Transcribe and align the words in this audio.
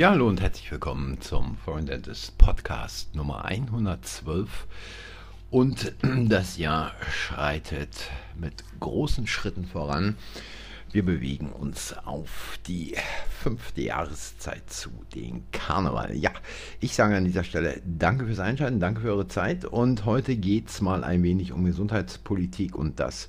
Ja, 0.00 0.12
hallo 0.12 0.28
und 0.28 0.40
herzlich 0.40 0.72
willkommen 0.72 1.20
zum 1.20 1.58
Foreign 1.58 1.84
Dentist 1.84 2.38
Podcast 2.38 3.14
Nummer 3.14 3.44
112. 3.44 4.48
Und 5.50 5.92
das 6.30 6.56
Jahr 6.56 6.92
schreitet 7.12 8.08
mit 8.34 8.64
großen 8.80 9.26
Schritten 9.26 9.66
voran. 9.66 10.16
Wir 10.90 11.04
bewegen 11.04 11.52
uns 11.52 11.94
auf 12.06 12.58
die 12.66 12.96
fünfte 13.42 13.82
Jahreszeit 13.82 14.70
zu, 14.70 14.88
den 15.14 15.42
Karneval. 15.50 16.16
Ja, 16.16 16.30
ich 16.80 16.94
sage 16.94 17.14
an 17.14 17.26
dieser 17.26 17.44
Stelle 17.44 17.82
danke 17.84 18.24
fürs 18.24 18.40
Einschalten, 18.40 18.80
danke 18.80 19.02
für 19.02 19.10
eure 19.10 19.28
Zeit. 19.28 19.66
Und 19.66 20.06
heute 20.06 20.34
geht 20.36 20.70
es 20.70 20.80
mal 20.80 21.04
ein 21.04 21.22
wenig 21.22 21.52
um 21.52 21.66
Gesundheitspolitik 21.66 22.74
und 22.74 23.00
das, 23.00 23.28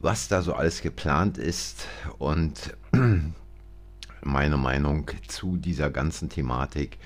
was 0.00 0.28
da 0.28 0.42
so 0.42 0.54
alles 0.54 0.80
geplant 0.80 1.38
ist. 1.38 1.88
Und 2.20 2.72
meine 4.24 4.56
Meinung 4.56 5.10
zu 5.28 5.56
dieser 5.56 5.90
ganzen 5.90 6.28
Thematik, 6.28 6.98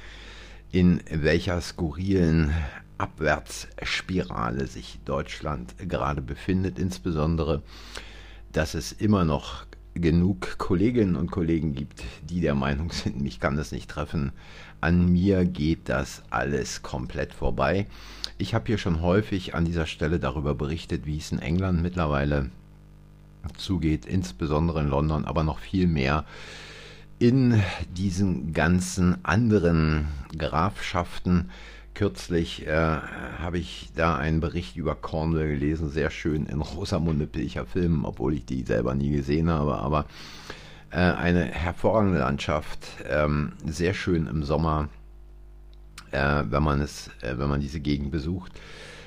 in 0.70 1.00
welcher 1.10 1.60
skurrilen 1.60 2.52
Abwärtsspirale 2.98 4.66
sich 4.66 4.98
Deutschland 5.04 5.74
gerade 5.88 6.22
befindet, 6.22 6.78
insbesondere, 6.78 7.62
dass 8.52 8.74
es 8.74 8.92
immer 8.92 9.24
noch 9.24 9.66
genug 9.94 10.58
Kolleginnen 10.58 11.16
und 11.16 11.30
Kollegen 11.30 11.74
gibt, 11.74 12.04
die 12.28 12.40
der 12.40 12.54
Meinung 12.54 12.90
sind, 12.92 13.20
mich 13.20 13.40
kann 13.40 13.56
das 13.56 13.72
nicht 13.72 13.90
treffen. 13.90 14.32
An 14.80 15.10
mir 15.10 15.44
geht 15.44 15.88
das 15.88 16.22
alles 16.30 16.82
komplett 16.82 17.32
vorbei. 17.32 17.86
Ich 18.38 18.54
habe 18.54 18.66
hier 18.66 18.78
schon 18.78 19.00
häufig 19.00 19.54
an 19.54 19.64
dieser 19.64 19.86
Stelle 19.86 20.18
darüber 20.18 20.54
berichtet, 20.54 21.06
wie 21.06 21.16
es 21.16 21.32
in 21.32 21.38
England 21.38 21.82
mittlerweile 21.82 22.50
zugeht, 23.56 24.04
insbesondere 24.04 24.80
in 24.80 24.88
London, 24.88 25.24
aber 25.24 25.44
noch 25.44 25.58
viel 25.58 25.86
mehr 25.86 26.26
in 27.18 27.62
diesen 27.96 28.52
ganzen 28.52 29.24
anderen 29.24 30.08
Grafschaften. 30.36 31.50
Kürzlich 31.94 32.66
äh, 32.66 32.72
habe 32.72 33.58
ich 33.58 33.90
da 33.96 34.16
einen 34.16 34.40
Bericht 34.40 34.76
über 34.76 34.94
Cornwall 34.94 35.48
gelesen, 35.48 35.88
sehr 35.88 36.10
schön 36.10 36.44
in 36.46 36.60
Rosamunde 36.60 37.26
Pilcher 37.26 37.64
Filmen, 37.64 38.04
obwohl 38.04 38.34
ich 38.34 38.44
die 38.44 38.64
selber 38.64 38.94
nie 38.94 39.10
gesehen 39.10 39.48
habe, 39.48 39.76
aber 39.78 40.04
äh, 40.90 40.96
eine 40.96 41.44
hervorragende 41.44 42.18
Landschaft, 42.18 42.86
ähm, 43.08 43.52
sehr 43.64 43.94
schön 43.94 44.26
im 44.26 44.42
Sommer, 44.42 44.90
äh, 46.10 46.44
wenn 46.50 46.62
man 46.62 46.82
es, 46.82 47.08
äh, 47.22 47.38
wenn 47.38 47.48
man 47.48 47.60
diese 47.60 47.80
Gegend 47.80 48.10
besucht 48.10 48.52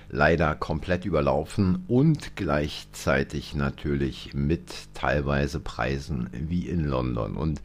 leider 0.09 0.55
komplett 0.55 1.05
überlaufen 1.05 1.83
und 1.87 2.35
gleichzeitig 2.35 3.55
natürlich 3.55 4.33
mit 4.33 4.93
teilweise 4.93 5.59
Preisen 5.59 6.29
wie 6.33 6.67
in 6.67 6.85
London. 6.85 7.35
Und 7.35 7.61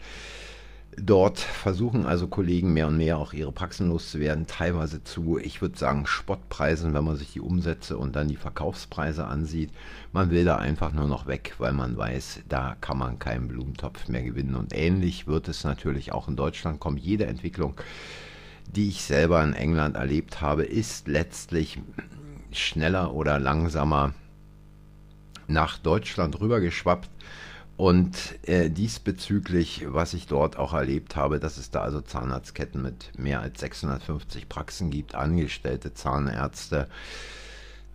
Dort 0.97 1.41
versuchen 1.41 2.07
also 2.07 2.29
Kollegen 2.29 2.73
mehr 2.73 2.87
und 2.87 2.97
mehr 2.97 3.19
auch 3.19 3.33
ihre 3.33 3.51
Praxen 3.51 3.89
loszuwerden, 3.89 4.47
teilweise 4.47 5.03
zu, 5.03 5.39
ich 5.39 5.61
würde 5.61 5.77
sagen, 5.77 6.07
Spottpreisen, 6.07 6.95
wenn 6.95 7.05
man 7.05 7.17
sich 7.17 7.33
die 7.33 7.41
Umsätze 7.41 7.99
und 7.99 8.15
dann 8.15 8.29
die 8.29 8.37
Verkaufspreise 8.37 9.27
ansieht. 9.27 9.71
Man 10.13 10.31
will 10.31 10.45
da 10.45 10.57
einfach 10.57 10.93
nur 10.93 11.09
noch 11.09 11.27
weg, 11.27 11.55
weil 11.59 11.73
man 11.73 11.97
weiß, 11.97 12.43
da 12.49 12.77
kann 12.81 12.99
man 12.99 13.19
keinen 13.19 13.49
Blumentopf 13.49 14.09
mehr 14.09 14.23
gewinnen. 14.23 14.55
Und 14.55 14.73
ähnlich 14.73 15.27
wird 15.27 15.49
es 15.49 15.65
natürlich 15.65 16.13
auch 16.13 16.29
in 16.29 16.37
Deutschland 16.37 16.79
kommen. 16.79 16.97
Jede 16.97 17.27
Entwicklung, 17.27 17.75
die 18.71 18.89
ich 18.89 19.03
selber 19.03 19.43
in 19.43 19.55
England 19.55 19.97
erlebt 19.97 20.41
habe, 20.41 20.63
ist 20.63 21.09
letztlich 21.09 21.81
schneller 22.59 23.15
oder 23.15 23.39
langsamer 23.39 24.15
nach 25.47 25.79
Deutschland 25.79 26.41
rübergeschwappt. 26.41 27.11
Und 27.77 28.39
äh, 28.47 28.71
diesbezüglich, 28.71 29.85
was 29.89 30.15
ich 30.15 30.29
dort 30.29 30.57
auch 30.57 30.75
erlebt 30.75 31.17
habe, 31.17 31.41
dass 31.41 31.57
es 31.57 31.73
da 31.73 31.81
also 31.81 32.01
Zahnarztketten 32.01 32.81
mit 32.81 33.19
mehr 33.19 33.41
als 33.41 33.59
650 33.61 34.49
Praxen 34.49 34.91
gibt, 34.91 35.17
angestellte 35.17 35.93
Zahnärzte, 35.93 36.89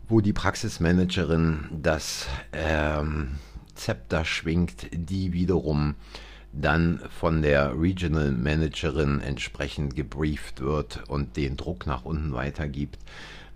wo 0.09 0.19
die 0.19 0.34
Praxismanagerin 0.34 1.69
das 1.72 2.28
ähm, 2.51 3.35
Zepter 3.75 4.25
schwingt, 4.25 4.88
die 4.91 5.31
wiederum 5.31 5.95
dann 6.51 7.00
von 7.17 7.41
der 7.41 7.79
Regional 7.79 8.31
Managerin 8.31 9.22
entsprechend 9.22 9.95
gebrieft 9.95 10.61
wird 10.61 11.07
und 11.07 11.38
den 11.38 11.55
Druck 11.55 11.85
nach 11.85 12.05
unten 12.05 12.34
weitergibt. 12.34 12.97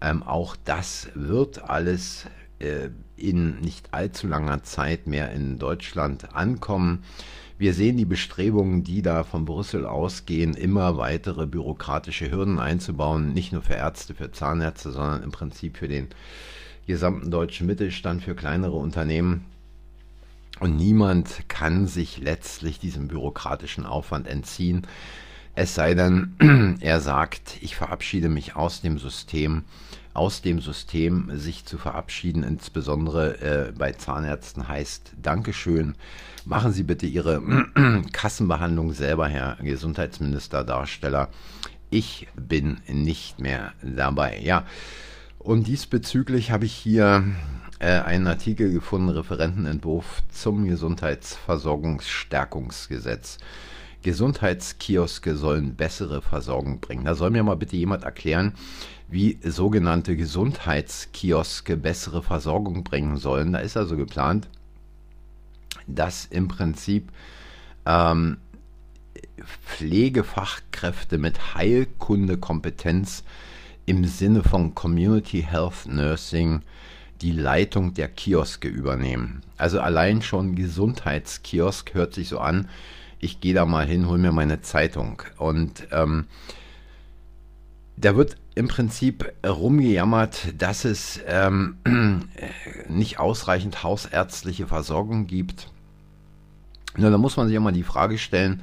Ähm, 0.03 0.21
auch 0.21 0.57
das 0.65 1.07
wird 1.15 1.69
alles 1.69 2.25
äh, 2.59 2.89
in 3.15 3.61
nicht 3.61 3.93
allzu 3.93 4.27
langer 4.27 4.63
Zeit 4.63 5.07
mehr 5.07 5.31
in 5.31 5.57
Deutschland 5.57 6.35
ankommen. 6.35 7.03
Wir 7.57 7.73
sehen 7.73 7.95
die 7.95 8.05
Bestrebungen, 8.05 8.83
die 8.83 9.01
da 9.01 9.23
von 9.23 9.45
Brüssel 9.45 9.85
ausgehen, 9.85 10.55
immer 10.55 10.97
weitere 10.97 11.47
bürokratische 11.47 12.29
Hürden 12.29 12.59
einzubauen, 12.59 13.31
nicht 13.31 13.53
nur 13.53 13.61
für 13.61 13.75
Ärzte, 13.75 14.13
für 14.13 14.31
Zahnärzte, 14.31 14.91
sondern 14.91 15.23
im 15.23 15.31
Prinzip 15.31 15.77
für 15.77 15.87
den 15.87 16.09
gesamten 16.85 17.31
deutschen 17.31 17.65
Mittelstand, 17.65 18.23
für 18.23 18.35
kleinere 18.35 18.75
Unternehmen. 18.75 19.45
Und 20.59 20.75
niemand 20.75 21.47
kann 21.47 21.87
sich 21.87 22.17
letztlich 22.17 22.77
diesem 22.79 23.07
bürokratischen 23.07 23.85
Aufwand 23.85 24.27
entziehen. 24.27 24.85
Es 25.55 25.75
sei 25.75 25.93
denn, 25.93 26.35
er 26.81 26.99
sagt, 26.99 27.57
ich 27.61 27.75
verabschiede 27.75 28.29
mich 28.29 28.55
aus 28.55 28.81
dem 28.81 28.97
System. 28.97 29.65
Aus 30.15 30.41
dem 30.41 30.61
System 30.61 31.31
sich 31.37 31.65
zu 31.65 31.77
verabschieden, 31.79 32.43
insbesondere 32.43 33.41
äh, 33.41 33.71
bei 33.71 33.93
Zahnärzten, 33.93 34.67
heißt 34.67 35.13
Dankeschön. 35.19 35.95
Machen 36.45 36.71
Sie 36.71 36.83
bitte 36.83 37.07
Ihre 37.07 37.41
Kassenbehandlung 38.11 38.93
selber, 38.93 39.27
Herr 39.27 39.57
Gesundheitsminister, 39.61 40.63
Darsteller. 40.63 41.29
Ich 41.89 42.27
bin 42.35 42.81
nicht 42.87 43.39
mehr 43.39 43.73
dabei. 43.81 44.39
Ja, 44.39 44.67
und 45.39 45.65
diesbezüglich 45.67 46.51
habe 46.51 46.65
ich 46.65 46.73
hier 46.73 47.23
äh, 47.79 47.99
einen 47.99 48.27
Artikel 48.27 48.71
gefunden, 48.71 49.09
Referentenentwurf 49.09 50.21
zum 50.31 50.67
Gesundheitsversorgungsstärkungsgesetz. 50.67 53.39
Gesundheitskioske 54.03 55.35
sollen 55.35 55.75
bessere 55.75 56.21
Versorgung 56.21 56.79
bringen. 56.79 57.05
Da 57.05 57.15
soll 57.15 57.31
mir 57.31 57.43
mal 57.43 57.55
bitte 57.55 57.75
jemand 57.75 58.03
erklären, 58.03 58.53
wie 59.07 59.39
sogenannte 59.43 60.15
Gesundheitskioske 60.15 61.77
bessere 61.77 62.21
Versorgung 62.21 62.83
bringen 62.83 63.17
sollen. 63.17 63.53
Da 63.53 63.59
ist 63.59 63.77
also 63.77 63.97
geplant, 63.97 64.47
dass 65.87 66.25
im 66.25 66.47
Prinzip 66.47 67.11
ähm, 67.85 68.37
Pflegefachkräfte 69.65 71.17
mit 71.17 71.55
Heilkundekompetenz 71.55 73.23
im 73.85 74.05
Sinne 74.05 74.43
von 74.43 74.75
Community 74.75 75.41
Health 75.41 75.85
Nursing 75.87 76.61
die 77.21 77.31
Leitung 77.31 77.93
der 77.93 78.07
Kioske 78.09 78.67
übernehmen. 78.67 79.41
Also 79.57 79.79
allein 79.79 80.21
schon 80.21 80.55
Gesundheitskiosk 80.55 81.93
hört 81.93 82.13
sich 82.13 82.29
so 82.29 82.39
an, 82.39 82.67
ich 83.23 83.39
gehe 83.39 83.53
da 83.53 83.65
mal 83.65 83.85
hin, 83.85 84.07
hol 84.07 84.17
mir 84.17 84.31
meine 84.31 84.61
Zeitung. 84.61 85.21
Und 85.37 85.87
ähm, 85.91 86.27
da 87.95 88.15
wird 88.15 88.37
im 88.55 88.67
Prinzip 88.67 89.33
rumgejammert, 89.45 90.53
dass 90.57 90.85
es 90.85 91.19
ähm, 91.27 91.77
nicht 92.89 93.19
ausreichend 93.19 93.83
hausärztliche 93.83 94.67
Versorgung 94.67 95.27
gibt. 95.27 95.69
Na, 96.95 97.09
da 97.09 97.17
muss 97.17 97.37
man 97.37 97.47
sich 97.47 97.55
ja 97.55 97.59
mal 97.59 97.71
die 97.71 97.83
Frage 97.83 98.17
stellen, 98.17 98.61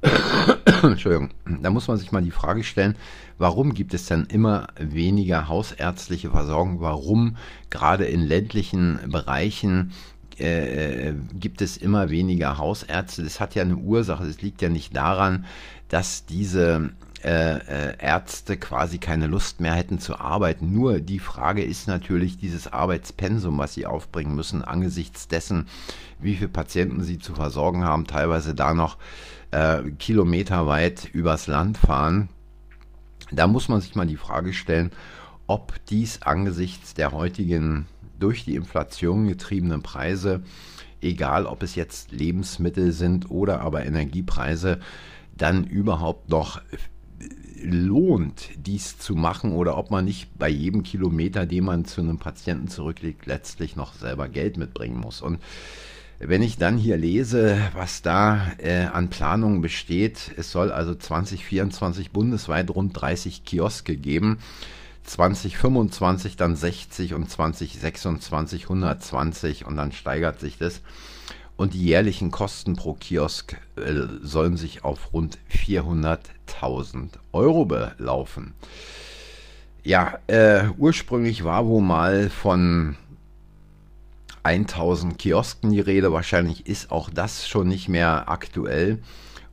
Entschuldigung, 0.82 1.30
da 1.60 1.70
muss 1.70 1.88
man 1.88 1.96
sich 1.96 2.12
mal 2.12 2.22
die 2.22 2.30
Frage 2.30 2.62
stellen, 2.62 2.96
warum 3.36 3.74
gibt 3.74 3.94
es 3.94 4.06
denn 4.06 4.26
immer 4.26 4.68
weniger 4.78 5.48
hausärztliche 5.48 6.30
Versorgung? 6.30 6.80
Warum 6.80 7.36
gerade 7.70 8.04
in 8.04 8.22
ländlichen 8.22 9.00
Bereichen 9.08 9.92
äh, 10.40 11.14
gibt 11.34 11.62
es 11.62 11.76
immer 11.76 12.10
weniger 12.10 12.58
Hausärzte. 12.58 13.22
Das 13.22 13.40
hat 13.40 13.54
ja 13.54 13.62
eine 13.62 13.76
Ursache. 13.76 14.26
Das 14.26 14.42
liegt 14.42 14.62
ja 14.62 14.68
nicht 14.68 14.96
daran, 14.96 15.44
dass 15.88 16.26
diese 16.26 16.90
äh, 17.24 17.56
äh, 17.56 17.96
Ärzte 17.98 18.56
quasi 18.56 18.98
keine 18.98 19.26
Lust 19.26 19.60
mehr 19.60 19.74
hätten 19.74 19.98
zu 19.98 20.20
arbeiten. 20.20 20.72
Nur 20.72 21.00
die 21.00 21.18
Frage 21.18 21.64
ist 21.64 21.88
natürlich 21.88 22.38
dieses 22.38 22.72
Arbeitspensum, 22.72 23.58
was 23.58 23.74
sie 23.74 23.86
aufbringen 23.86 24.36
müssen, 24.36 24.62
angesichts 24.62 25.26
dessen, 25.26 25.66
wie 26.20 26.36
viele 26.36 26.48
Patienten 26.48 27.02
sie 27.02 27.18
zu 27.18 27.34
versorgen 27.34 27.84
haben, 27.84 28.06
teilweise 28.06 28.54
da 28.54 28.72
noch 28.72 28.98
äh, 29.50 29.82
kilometerweit 29.98 31.08
übers 31.12 31.48
Land 31.48 31.78
fahren. 31.78 32.28
Da 33.32 33.48
muss 33.48 33.68
man 33.68 33.80
sich 33.80 33.96
mal 33.96 34.06
die 34.06 34.16
Frage 34.16 34.52
stellen, 34.52 34.92
ob 35.48 35.74
dies 35.86 36.22
angesichts 36.22 36.94
der 36.94 37.10
heutigen 37.10 37.86
durch 38.18 38.44
die 38.44 38.54
Inflation 38.54 39.26
getriebenen 39.28 39.82
Preise, 39.82 40.42
egal 41.00 41.46
ob 41.46 41.62
es 41.62 41.74
jetzt 41.74 42.12
Lebensmittel 42.12 42.92
sind 42.92 43.30
oder 43.30 43.60
aber 43.60 43.84
Energiepreise, 43.84 44.80
dann 45.36 45.64
überhaupt 45.64 46.28
noch 46.28 46.60
lohnt, 47.62 48.50
dies 48.56 48.98
zu 48.98 49.14
machen 49.14 49.52
oder 49.52 49.76
ob 49.76 49.90
man 49.90 50.04
nicht 50.04 50.38
bei 50.38 50.48
jedem 50.48 50.82
Kilometer, 50.82 51.46
den 51.46 51.64
man 51.64 51.84
zu 51.84 52.00
einem 52.00 52.18
Patienten 52.18 52.68
zurücklegt, 52.68 53.26
letztlich 53.26 53.76
noch 53.76 53.94
selber 53.94 54.28
Geld 54.28 54.56
mitbringen 54.56 54.98
muss. 54.98 55.22
Und 55.22 55.40
Wenn 56.20 56.42
ich 56.42 56.58
dann 56.58 56.78
hier 56.78 56.96
lese, 56.96 57.58
was 57.74 58.02
da 58.02 58.50
äh, 58.58 58.86
an 58.86 59.08
Planungen 59.08 59.60
besteht, 59.60 60.32
es 60.36 60.50
soll 60.50 60.72
also 60.72 60.94
2024 60.96 62.10
bundesweit 62.10 62.70
rund 62.70 63.00
30 63.00 63.44
Kioske 63.44 63.96
geben, 63.96 64.38
2025 65.08 66.36
dann 66.36 66.54
60 66.54 67.14
und 67.14 67.30
2026 67.30 68.64
120 68.64 69.66
und 69.66 69.76
dann 69.76 69.92
steigert 69.92 70.38
sich 70.38 70.58
das. 70.58 70.82
Und 71.56 71.74
die 71.74 71.84
jährlichen 71.84 72.30
Kosten 72.30 72.76
pro 72.76 72.94
Kiosk 72.94 73.56
äh, 73.76 74.06
sollen 74.22 74.56
sich 74.56 74.84
auf 74.84 75.12
rund 75.12 75.38
400.000 75.50 77.08
Euro 77.32 77.64
belaufen. 77.64 78.54
Ja, 79.82 80.18
äh, 80.26 80.68
ursprünglich 80.76 81.42
war 81.42 81.66
wohl 81.66 81.82
mal 81.82 82.30
von 82.30 82.96
1000 84.42 85.18
Kiosken 85.18 85.72
die 85.72 85.80
Rede. 85.80 86.12
Wahrscheinlich 86.12 86.66
ist 86.66 86.92
auch 86.92 87.10
das 87.10 87.48
schon 87.48 87.66
nicht 87.66 87.88
mehr 87.88 88.28
aktuell. 88.28 88.98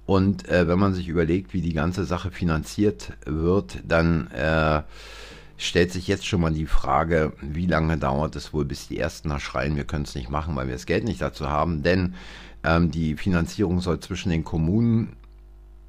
Und 0.06 0.48
äh, 0.48 0.68
wenn 0.68 0.78
man 0.78 0.94
sich 0.94 1.08
überlegt, 1.08 1.54
wie 1.54 1.62
die 1.62 1.74
ganze 1.74 2.06
Sache 2.06 2.30
finanziert 2.30 3.14
wird, 3.26 3.80
dann 3.88 4.30
äh, 4.32 4.84
stellt 5.58 5.92
sich 5.92 6.08
jetzt 6.08 6.26
schon 6.26 6.42
mal 6.42 6.54
die 6.54 6.66
Frage, 6.66 7.34
wie 7.42 7.66
lange 7.66 7.98
dauert 7.98 8.36
es 8.36 8.54
wohl, 8.54 8.66
bis 8.66 8.88
die 8.88 9.00
Ersten 9.00 9.30
da 9.30 9.40
schreien, 9.40 9.76
wir 9.76 9.86
können 9.86 10.04
es 10.04 10.16
nicht 10.16 10.30
machen, 10.30 10.56
weil 10.56 10.68
wir 10.68 10.76
das 10.76 10.86
Geld 10.86 11.04
nicht 11.06 11.22
dazu 11.22 11.50
haben. 11.50 11.84
Denn 11.84 12.16
ähm, 12.64 12.92
die 12.92 13.16
Finanzierung 13.16 13.80
soll 13.80 14.00
zwischen 14.00 14.30
den 14.30 14.44
Kommunen 14.44 15.16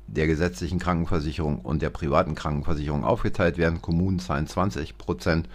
der 0.07 0.27
gesetzlichen 0.27 0.79
Krankenversicherung 0.79 1.61
und 1.61 1.83
der 1.83 1.91
privaten 1.91 2.35
Krankenversicherung 2.35 3.05
aufgeteilt 3.05 3.59
werden. 3.59 3.83
Kommunen 3.83 4.21
zahlen 4.21 4.47
20 4.47 4.99
Prozent 4.99 5.49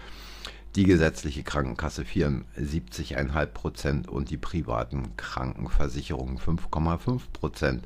die 0.75 0.83
gesetzliche 0.83 1.43
Krankenkasse 1.43 2.03
74,5 2.03 3.45
Prozent 3.47 4.07
und 4.07 4.29
die 4.29 4.37
privaten 4.37 5.15
Krankenversicherungen 5.17 6.37
5,5 6.37 7.21
Prozent. 7.33 7.83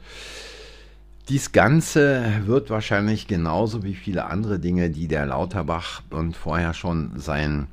Dies 1.28 1.52
Ganze 1.52 2.44
wird 2.46 2.70
wahrscheinlich 2.70 3.26
genauso 3.26 3.82
wie 3.82 3.96
viele 3.96 4.26
andere 4.26 4.60
Dinge, 4.60 4.92
die 4.92 5.08
der 5.08 5.26
Lauterbach 5.26 6.04
und 6.12 6.38
vorher 6.38 6.76
schon 6.76 7.20
sein 7.20 7.66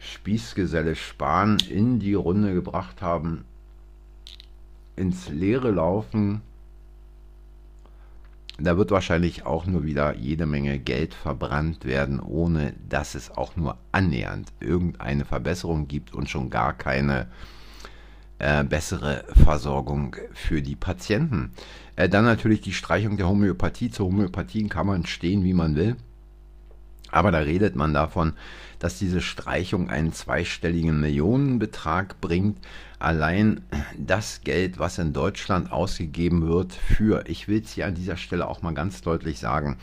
Spießgeselle 0.00 0.96
Spahn 0.96 1.58
in 1.70 2.00
die 2.00 2.14
Runde 2.14 2.54
gebracht 2.54 3.00
haben, 3.00 3.44
ins 4.96 5.28
Leere 5.28 5.70
laufen. 5.70 6.42
Da 8.58 8.76
wird 8.76 8.90
wahrscheinlich 8.90 9.46
auch 9.46 9.64
nur 9.66 9.84
wieder 9.84 10.16
jede 10.16 10.46
Menge 10.46 10.80
Geld 10.80 11.14
verbrannt 11.14 11.84
werden, 11.84 12.18
ohne 12.18 12.74
dass 12.88 13.14
es 13.14 13.30
auch 13.30 13.54
nur 13.54 13.76
annähernd 13.92 14.52
irgendeine 14.58 15.24
Verbesserung 15.24 15.86
gibt 15.86 16.12
und 16.12 16.28
schon 16.28 16.50
gar 16.50 16.72
keine 16.72 17.22
äh, 17.22 17.26
bessere 18.64 19.24
Versorgung 19.44 20.16
für 20.32 20.62
die 20.62 20.76
Patienten. 20.76 21.52
Äh, 21.96 22.08
dann 22.08 22.24
natürlich 22.24 22.60
die 22.60 22.72
Streichung 22.72 23.16
der 23.16 23.28
Homöopathie. 23.28 23.90
Zur 23.90 24.06
Homöopathie 24.06 24.68
kann 24.68 24.86
man 24.86 25.06
stehen, 25.06 25.44
wie 25.44 25.54
man 25.54 25.76
will. 25.76 25.96
Aber 27.10 27.30
da 27.30 27.38
redet 27.38 27.76
man 27.76 27.92
davon, 27.92 28.32
dass 28.78 28.98
diese 28.98 29.20
Streichung 29.20 29.90
einen 29.90 30.14
zweistelligen 30.14 30.98
Millionenbetrag 30.98 32.20
bringt. 32.22 32.58
Allein 32.98 33.60
das 33.98 34.40
Geld, 34.42 34.78
was 34.78 34.98
in 34.98 35.12
Deutschland 35.12 35.70
ausgegeben 35.70 36.48
wird 36.48 36.72
für, 36.72 37.24
ich 37.26 37.48
will 37.48 37.62
es 37.62 37.72
hier 37.72 37.86
an 37.86 37.94
dieser 37.94 38.16
Stelle 38.16 38.48
auch 38.48 38.62
mal 38.62 38.72
ganz 38.72 39.02
deutlich 39.02 39.38
sagen, 39.38 39.76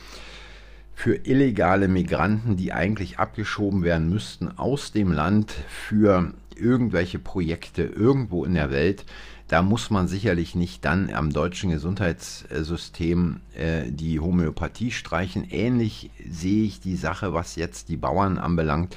für 0.95 1.15
illegale 1.15 1.87
Migranten, 1.87 2.57
die 2.57 2.73
eigentlich 2.73 3.19
abgeschoben 3.19 3.83
werden 3.83 4.09
müssten 4.09 4.57
aus 4.57 4.91
dem 4.91 5.11
Land 5.13 5.53
für 5.69 6.33
irgendwelche 6.59 7.19
Projekte 7.19 7.83
irgendwo 7.83 8.45
in 8.45 8.53
der 8.53 8.71
Welt, 8.71 9.05
da 9.47 9.63
muss 9.63 9.89
man 9.89 10.07
sicherlich 10.07 10.53
nicht 10.53 10.85
dann 10.85 11.11
am 11.11 11.31
deutschen 11.33 11.71
Gesundheitssystem 11.71 13.39
äh, 13.55 13.89
die 13.89 14.19
Homöopathie 14.19 14.91
streichen. 14.91 15.43
Ähnlich 15.49 16.11
sehe 16.29 16.65
ich 16.65 16.81
die 16.81 16.95
Sache, 16.95 17.33
was 17.33 17.55
jetzt 17.55 17.89
die 17.89 17.97
Bauern 17.97 18.37
anbelangt, 18.37 18.95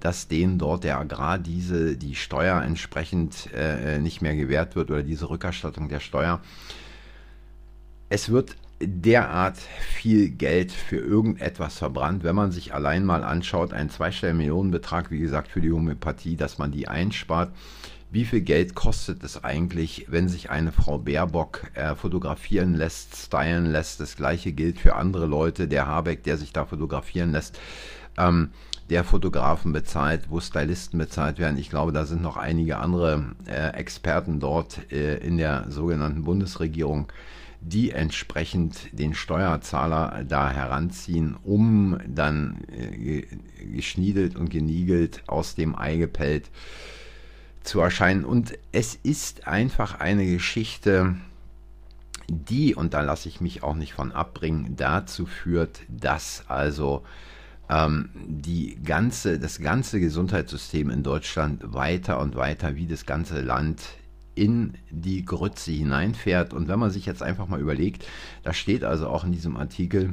dass 0.00 0.26
denen 0.26 0.58
dort 0.58 0.82
der 0.82 0.98
Agrardiesel, 0.98 1.96
die 1.96 2.16
Steuer 2.16 2.60
entsprechend 2.62 3.48
äh, 3.54 4.00
nicht 4.00 4.22
mehr 4.22 4.34
gewährt 4.34 4.74
wird 4.74 4.90
oder 4.90 5.04
diese 5.04 5.30
Rückerstattung 5.30 5.88
der 5.88 6.00
Steuer. 6.00 6.40
Es 8.08 8.28
wird 8.28 8.56
derart 8.84 9.58
viel 9.58 10.30
Geld 10.30 10.72
für 10.72 10.96
irgendetwas 10.96 11.78
verbrannt, 11.78 12.24
wenn 12.24 12.34
man 12.34 12.52
sich 12.52 12.74
allein 12.74 13.04
mal 13.04 13.24
anschaut, 13.24 13.72
ein 13.72 13.90
zweistelliger 13.90 14.36
Millionenbetrag, 14.36 15.10
wie 15.10 15.20
gesagt, 15.20 15.48
für 15.48 15.60
die 15.60 15.72
Homöopathie, 15.72 16.36
dass 16.36 16.58
man 16.58 16.72
die 16.72 16.88
einspart 16.88 17.52
wie 18.12 18.26
viel 18.26 18.42
Geld 18.42 18.74
kostet 18.74 19.24
es 19.24 19.42
eigentlich, 19.42 20.04
wenn 20.08 20.28
sich 20.28 20.50
eine 20.50 20.70
Frau 20.70 20.98
Baerbock 20.98 21.70
äh, 21.72 21.94
fotografieren 21.94 22.74
lässt, 22.74 23.16
stylen 23.16 23.72
lässt. 23.72 24.00
Das 24.00 24.16
gleiche 24.16 24.52
gilt 24.52 24.78
für 24.78 24.96
andere 24.96 25.24
Leute. 25.24 25.66
Der 25.66 25.86
Habeck, 25.86 26.22
der 26.22 26.36
sich 26.36 26.52
da 26.52 26.66
fotografieren 26.66 27.32
lässt, 27.32 27.58
ähm, 28.18 28.50
der 28.90 29.04
Fotografen 29.04 29.72
bezahlt, 29.72 30.24
wo 30.28 30.40
Stylisten 30.40 30.98
bezahlt 30.98 31.38
werden. 31.38 31.56
Ich 31.56 31.70
glaube, 31.70 31.92
da 31.92 32.04
sind 32.04 32.20
noch 32.20 32.36
einige 32.36 32.76
andere 32.76 33.34
äh, 33.46 33.68
Experten 33.68 34.40
dort 34.40 34.92
äh, 34.92 35.16
in 35.16 35.38
der 35.38 35.70
sogenannten 35.70 36.24
Bundesregierung, 36.24 37.10
die 37.64 37.92
entsprechend 37.92 38.88
den 38.92 39.14
Steuerzahler 39.14 40.24
da 40.28 40.50
heranziehen, 40.50 41.36
um 41.44 41.98
dann 42.06 42.64
äh, 42.76 43.24
geschniedelt 43.64 44.36
und 44.36 44.50
geniegelt 44.50 45.22
aus 45.28 45.54
dem 45.54 45.78
Ei 45.78 45.96
gepellt 45.96 46.50
zu 47.62 47.80
erscheinen. 47.80 48.24
Und 48.24 48.58
es 48.72 48.96
ist 48.96 49.46
einfach 49.46 50.00
eine 50.00 50.26
Geschichte, 50.26 51.14
die, 52.28 52.74
und 52.74 52.94
da 52.94 53.02
lasse 53.02 53.28
ich 53.28 53.40
mich 53.40 53.62
auch 53.62 53.74
nicht 53.74 53.92
von 53.92 54.10
abbringen, 54.10 54.74
dazu 54.76 55.26
führt, 55.26 55.82
dass 55.88 56.44
also 56.48 57.04
ähm, 57.70 58.10
die 58.14 58.76
ganze, 58.82 59.38
das 59.38 59.60
ganze 59.60 60.00
Gesundheitssystem 60.00 60.90
in 60.90 61.04
Deutschland 61.04 61.72
weiter 61.72 62.18
und 62.18 62.34
weiter 62.34 62.74
wie 62.74 62.86
das 62.86 63.06
ganze 63.06 63.40
Land 63.40 63.82
in 64.34 64.74
die 64.90 65.24
Grütze 65.24 65.72
hineinfährt. 65.72 66.52
Und 66.52 66.68
wenn 66.68 66.78
man 66.78 66.90
sich 66.90 67.06
jetzt 67.06 67.22
einfach 67.22 67.48
mal 67.48 67.60
überlegt, 67.60 68.06
da 68.42 68.52
steht 68.52 68.84
also 68.84 69.08
auch 69.08 69.24
in 69.24 69.32
diesem 69.32 69.56
Artikel, 69.56 70.10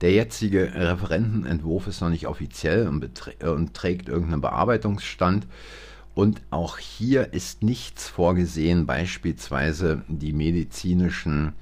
der 0.00 0.12
jetzige 0.12 0.72
Referentenentwurf 0.74 1.88
ist 1.88 2.00
noch 2.00 2.10
nicht 2.10 2.28
offiziell 2.28 2.86
und, 2.86 3.10
und 3.42 3.74
trägt 3.74 4.08
irgendeinen 4.08 4.40
Bearbeitungsstand. 4.40 5.46
Und 6.14 6.40
auch 6.50 6.78
hier 6.78 7.32
ist 7.32 7.62
nichts 7.62 8.08
vorgesehen, 8.08 8.86
beispielsweise 8.86 10.02
die 10.08 10.32
medizinischen 10.32 11.52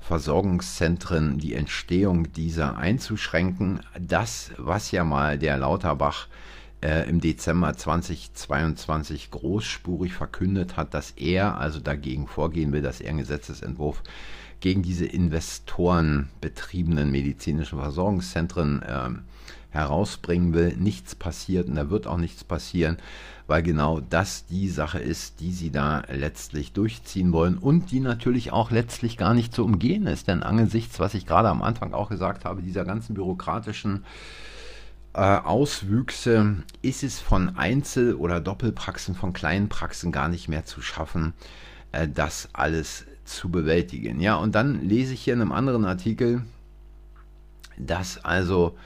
Versorgungszentren, 0.00 1.38
die 1.38 1.54
Entstehung 1.54 2.32
dieser 2.32 2.76
einzuschränken. 2.76 3.80
Das, 3.98 4.52
was 4.56 4.90
ja 4.90 5.04
mal 5.04 5.38
der 5.38 5.58
Lauterbach 5.58 6.26
äh, 6.26 6.49
im 6.82 7.20
Dezember 7.20 7.74
2022 7.74 9.30
großspurig 9.30 10.14
verkündet 10.14 10.78
hat, 10.78 10.94
dass 10.94 11.10
er 11.12 11.58
also 11.58 11.78
dagegen 11.78 12.26
vorgehen 12.26 12.72
will, 12.72 12.80
dass 12.80 13.02
er 13.02 13.10
einen 13.10 13.18
Gesetzesentwurf 13.18 14.02
gegen 14.60 14.82
diese 14.82 15.04
investorenbetriebenen 15.06 17.10
medizinischen 17.10 17.78
Versorgungszentren 17.78 18.82
äh, 18.82 19.10
herausbringen 19.70 20.52
will. 20.54 20.74
Nichts 20.76 21.14
passiert 21.14 21.68
und 21.68 21.74
da 21.74 21.90
wird 21.90 22.06
auch 22.06 22.16
nichts 22.16 22.44
passieren, 22.44 22.96
weil 23.46 23.62
genau 23.62 24.00
das 24.00 24.46
die 24.46 24.70
Sache 24.70 25.00
ist, 25.00 25.40
die 25.40 25.52
sie 25.52 25.70
da 25.70 26.04
letztlich 26.10 26.72
durchziehen 26.72 27.32
wollen 27.32 27.58
und 27.58 27.90
die 27.90 28.00
natürlich 28.00 28.52
auch 28.52 28.70
letztlich 28.70 29.18
gar 29.18 29.34
nicht 29.34 29.54
zu 29.54 29.64
umgehen 29.64 30.06
ist. 30.06 30.28
Denn 30.28 30.42
angesichts, 30.42 30.98
was 30.98 31.12
ich 31.12 31.26
gerade 31.26 31.50
am 31.50 31.60
Anfang 31.62 31.92
auch 31.92 32.08
gesagt 32.08 32.46
habe, 32.46 32.62
dieser 32.62 32.84
ganzen 32.84 33.14
bürokratischen 33.14 33.96
äh, 33.96 34.00
Auswüchse 35.12 36.62
ist 36.82 37.02
es 37.02 37.18
von 37.20 37.56
Einzel- 37.56 38.14
oder 38.14 38.40
Doppelpraxen, 38.40 39.14
von 39.14 39.32
kleinen 39.32 39.68
Praxen 39.68 40.12
gar 40.12 40.28
nicht 40.28 40.48
mehr 40.48 40.64
zu 40.64 40.82
schaffen, 40.82 41.34
äh, 41.92 42.08
das 42.08 42.48
alles 42.52 43.06
zu 43.24 43.50
bewältigen. 43.50 44.20
Ja, 44.20 44.36
und 44.36 44.54
dann 44.54 44.82
lese 44.82 45.14
ich 45.14 45.22
hier 45.22 45.34
in 45.34 45.40
einem 45.40 45.52
anderen 45.52 45.84
Artikel, 45.84 46.42
dass 47.76 48.24
also 48.24 48.76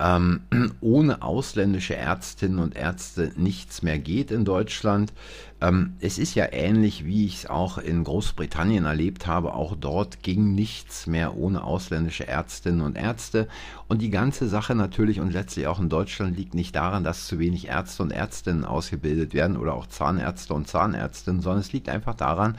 ähm, 0.00 0.40
ohne 0.80 1.22
ausländische 1.22 1.96
Ärztinnen 1.96 2.58
und 2.58 2.76
Ärzte 2.76 3.32
nichts 3.36 3.82
mehr 3.82 3.98
geht 3.98 4.30
in 4.30 4.44
Deutschland. 4.44 5.12
Ähm, 5.60 5.94
es 6.00 6.18
ist 6.18 6.34
ja 6.34 6.46
ähnlich, 6.52 7.04
wie 7.04 7.26
ich 7.26 7.36
es 7.36 7.46
auch 7.46 7.78
in 7.78 8.04
Großbritannien 8.04 8.84
erlebt 8.84 9.26
habe. 9.26 9.54
Auch 9.54 9.76
dort 9.76 10.22
ging 10.22 10.54
nichts 10.54 11.06
mehr 11.06 11.36
ohne 11.36 11.62
ausländische 11.62 12.26
Ärztinnen 12.26 12.80
und 12.80 12.96
Ärzte. 12.96 13.48
Und 13.88 14.02
die 14.02 14.10
ganze 14.10 14.48
Sache 14.48 14.74
natürlich 14.74 15.20
und 15.20 15.32
letztlich 15.32 15.66
auch 15.66 15.80
in 15.80 15.88
Deutschland 15.88 16.36
liegt 16.36 16.54
nicht 16.54 16.74
daran, 16.74 17.04
dass 17.04 17.26
zu 17.26 17.38
wenig 17.38 17.68
Ärzte 17.68 18.02
und 18.02 18.10
Ärztinnen 18.10 18.64
ausgebildet 18.64 19.32
werden 19.32 19.56
oder 19.56 19.74
auch 19.74 19.86
Zahnärzte 19.86 20.54
und 20.54 20.68
Zahnärztinnen, 20.68 21.40
sondern 21.40 21.60
es 21.60 21.72
liegt 21.72 21.88
einfach 21.88 22.14
daran, 22.14 22.58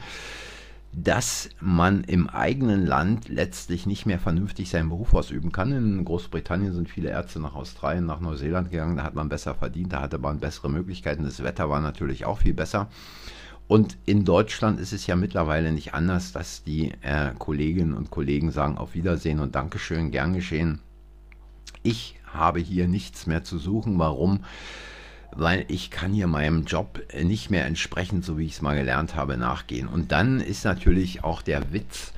dass 0.98 1.50
man 1.60 2.04
im 2.04 2.26
eigenen 2.26 2.86
Land 2.86 3.28
letztlich 3.28 3.84
nicht 3.84 4.06
mehr 4.06 4.18
vernünftig 4.18 4.70
seinen 4.70 4.88
Beruf 4.88 5.12
ausüben 5.12 5.52
kann. 5.52 5.70
In 5.70 6.02
Großbritannien 6.02 6.72
sind 6.72 6.88
viele 6.88 7.10
Ärzte 7.10 7.38
nach 7.38 7.54
Australien, 7.54 8.06
nach 8.06 8.20
Neuseeland 8.20 8.70
gegangen, 8.70 8.96
da 8.96 9.02
hat 9.02 9.14
man 9.14 9.28
besser 9.28 9.54
verdient, 9.54 9.92
da 9.92 10.00
hatte 10.00 10.16
man 10.16 10.40
bessere 10.40 10.70
Möglichkeiten, 10.70 11.24
das 11.24 11.42
Wetter 11.42 11.68
war 11.68 11.80
natürlich 11.80 12.24
auch 12.24 12.38
viel 12.38 12.54
besser. 12.54 12.88
Und 13.68 13.98
in 14.06 14.24
Deutschland 14.24 14.80
ist 14.80 14.94
es 14.94 15.06
ja 15.06 15.16
mittlerweile 15.16 15.70
nicht 15.70 15.92
anders, 15.92 16.32
dass 16.32 16.64
die 16.64 16.92
äh, 17.02 17.32
Kolleginnen 17.38 17.92
und 17.92 18.10
Kollegen 18.10 18.50
sagen 18.50 18.78
auf 18.78 18.94
Wiedersehen 18.94 19.40
und 19.40 19.54
Dankeschön, 19.54 20.10
gern 20.10 20.32
geschehen. 20.32 20.80
Ich 21.82 22.18
habe 22.32 22.60
hier 22.60 22.88
nichts 22.88 23.26
mehr 23.26 23.44
zu 23.44 23.58
suchen. 23.58 23.98
Warum? 23.98 24.44
Weil 25.36 25.64
ich 25.68 25.90
kann 25.90 26.12
hier 26.12 26.26
meinem 26.26 26.64
Job 26.64 27.02
nicht 27.22 27.50
mehr 27.50 27.66
entsprechend, 27.66 28.24
so 28.24 28.38
wie 28.38 28.46
ich 28.46 28.52
es 28.52 28.62
mal 28.62 28.76
gelernt 28.76 29.14
habe, 29.14 29.36
nachgehen. 29.36 29.86
Und 29.86 30.12
dann 30.12 30.40
ist 30.40 30.64
natürlich 30.64 31.24
auch 31.24 31.42
der 31.42 31.72
Witz, 31.72 32.12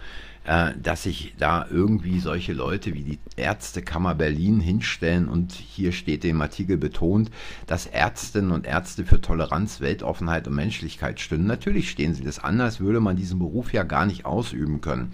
äh, 0.49 0.73
dass 0.83 1.03
sich 1.03 1.35
da 1.39 1.67
irgendwie 1.71 2.21
solche 2.21 2.55
Leute 2.55 2.95
wie 2.95 3.03
die 3.03 3.19
Ärztekammer 3.37 4.15
Berlin 4.15 4.61
hinstellen 4.61 5.29
und 5.29 5.53
hier 5.53 5.93
steht 5.93 6.25
im 6.25 6.41
Artikel 6.41 6.79
betont, 6.79 7.31
dass 7.67 7.85
Ärztinnen 7.85 8.53
und 8.53 8.67
Ärzte 8.67 9.05
für 9.05 9.21
Toleranz, 9.21 9.83
Weltoffenheit 9.83 10.49
und 10.49 10.55
Menschlichkeit 10.55 11.21
stünden. 11.21 11.47
Natürlich 11.47 11.91
stehen 11.91 12.15
sie 12.15 12.25
das 12.25 12.39
anders, 12.39 12.81
würde 12.81 13.01
man 13.01 13.17
diesen 13.17 13.39
Beruf 13.39 13.75
ja 13.75 13.83
gar 13.83 14.07
nicht 14.07 14.25
ausüben 14.25 14.81
können 14.81 15.13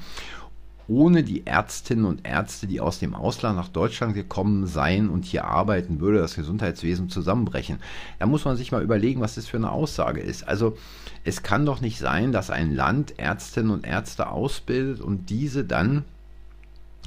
ohne 0.86 1.22
die 1.22 1.46
Ärztinnen 1.46 2.04
und 2.04 2.26
Ärzte, 2.26 2.66
die 2.66 2.80
aus 2.80 2.98
dem 2.98 3.14
Ausland 3.14 3.56
nach 3.56 3.68
Deutschland 3.68 4.14
gekommen 4.14 4.66
seien 4.66 5.08
und 5.08 5.24
hier 5.24 5.44
arbeiten, 5.46 6.00
würde 6.00 6.18
das 6.18 6.34
Gesundheitswesen 6.34 7.08
zusammenbrechen. 7.08 7.78
Da 8.18 8.26
muss 8.26 8.44
man 8.44 8.56
sich 8.56 8.72
mal 8.72 8.82
überlegen, 8.82 9.20
was 9.20 9.36
das 9.36 9.46
für 9.46 9.56
eine 9.56 9.72
Aussage 9.72 10.20
ist. 10.20 10.46
Also 10.46 10.76
es 11.24 11.42
kann 11.42 11.64
doch 11.64 11.80
nicht 11.80 11.98
sein, 11.98 12.32
dass 12.32 12.50
ein 12.50 12.74
Land 12.74 13.18
Ärztinnen 13.18 13.70
und 13.70 13.86
Ärzte 13.86 14.28
ausbildet 14.28 15.00
und 15.00 15.30
diese 15.30 15.64
dann 15.64 16.04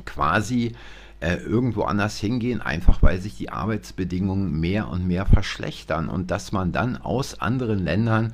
quasi 0.06 0.74
äh, 1.20 1.36
irgendwo 1.36 1.84
anders 1.84 2.18
hingehen, 2.18 2.62
einfach 2.62 3.02
weil 3.02 3.20
sich 3.20 3.36
die 3.36 3.50
Arbeitsbedingungen 3.50 4.60
mehr 4.60 4.88
und 4.88 5.08
mehr 5.08 5.26
verschlechtern 5.26 6.10
und 6.10 6.32
dass 6.32 6.52
man 6.52 6.72
dann 6.72 6.98
aus 6.98 7.42
anderen 7.42 7.80
Ländern 7.80 8.34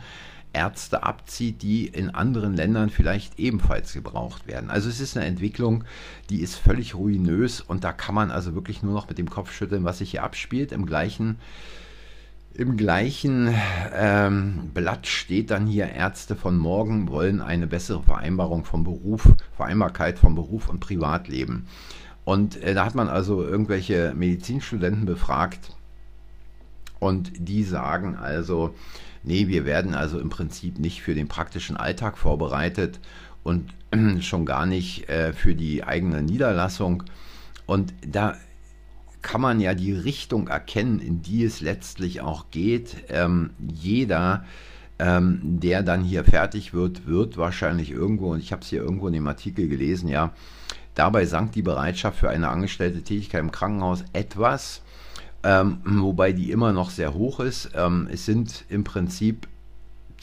Ärzte 0.54 1.04
abzieht, 1.04 1.62
die 1.62 1.88
in 1.88 2.12
anderen 2.12 2.56
Ländern 2.56 2.90
vielleicht 2.90 3.40
ebenfalls 3.40 3.94
gebraucht 3.94 4.48
werden. 4.48 4.70
Also 4.70 4.88
es 4.88 5.00
ist 5.00 5.18
eine 5.18 5.26
Entwicklung, 5.26 5.84
die 6.30 6.42
ist 6.42 6.56
völlig 6.56 6.96
ruinös 6.96 7.60
und 7.60 7.84
da 7.84 7.92
kann 7.92 8.16
man 8.16 8.32
also 8.32 8.56
wirklich 8.56 8.84
nur 8.84 8.94
noch 8.94 9.10
mit 9.10 9.18
dem 9.18 9.30
Kopf 9.30 9.52
schütteln, 9.52 9.84
was 9.84 9.98
sich 9.98 10.12
hier 10.12 10.24
abspielt. 10.24 10.72
Im 10.72 10.86
gleichen, 10.86 11.40
im 12.54 12.78
gleichen 12.78 13.54
ähm, 13.94 14.70
Blatt 14.74 15.08
steht 15.08 15.50
dann 15.50 15.66
hier, 15.66 15.90
Ärzte 15.90 16.36
von 16.36 16.58
morgen 16.58 17.10
wollen 17.10 17.42
eine 17.42 17.68
bessere 17.68 18.04
Vereinbarung 18.04 18.64
vom 18.64 18.84
Beruf, 18.84 19.28
Vereinbarkeit 19.58 20.20
von 20.20 20.36
Beruf 20.36 20.70
und 20.70 20.80
Privatleben. 20.80 21.68
Und 22.26 22.62
äh, 22.62 22.74
da 22.74 22.86
hat 22.86 22.96
man 22.96 23.10
also 23.10 23.44
irgendwelche 23.44 24.14
Medizinstudenten 24.16 25.06
befragt 25.06 25.76
und 27.04 27.32
die 27.38 27.64
sagen 27.64 28.16
also, 28.16 28.74
Nee, 29.24 29.48
wir 29.48 29.66
werden 29.66 29.96
also 29.96 30.20
im 30.20 30.30
Prinzip 30.30 30.80
nicht 30.80 31.02
für 31.02 31.16
den 31.16 31.30
praktischen 31.30 31.78
Alltag 31.78 32.18
vorbereitet 32.18 33.00
und 33.42 33.74
schon 34.20 34.46
gar 34.46 34.66
nicht 34.66 35.10
äh, 35.10 35.32
für 35.32 35.56
die 35.56 35.84
eigene 35.84 36.22
Niederlassung. 36.22 37.04
Und 37.66 37.94
da 38.06 38.36
kann 39.22 39.40
man 39.40 39.62
ja 39.62 39.74
die 39.74 39.94
Richtung 39.94 40.50
erkennen, 40.50 41.00
in 41.00 41.22
die 41.22 41.46
es 41.46 41.62
letztlich 41.62 42.20
auch 42.20 42.52
geht. 42.52 42.98
Ähm, 43.08 43.52
jeder, 43.60 44.44
ähm, 45.00 45.40
der 45.62 45.84
dann 45.84 46.04
hier 46.04 46.26
fertig 46.26 46.74
wird, 46.74 47.08
wird 47.08 47.38
wahrscheinlich 47.38 47.92
irgendwo, 47.92 48.34
und 48.34 48.40
ich 48.40 48.52
habe 48.52 48.62
es 48.62 48.68
hier 48.68 48.82
irgendwo 48.82 49.08
in 49.08 49.14
dem 49.14 49.28
Artikel 49.28 49.70
gelesen, 49.70 50.10
ja, 50.10 50.34
dabei 50.96 51.26
sank 51.26 51.54
die 51.54 51.62
Bereitschaft 51.62 52.20
für 52.20 52.30
eine 52.30 52.50
angestellte 52.50 53.02
Tätigkeit 53.02 53.40
im 53.40 53.52
Krankenhaus 53.52 54.04
etwas 54.12 54.82
ähm, 55.44 55.80
wobei 55.86 56.32
die 56.32 56.52
immer 56.52 56.72
noch 56.72 56.90
sehr 56.90 57.14
hoch 57.14 57.40
ist. 57.40 57.72
Ähm, 57.76 58.08
es 58.12 58.26
sind 58.26 58.66
im 58.70 58.84
Prinzip 58.84 59.48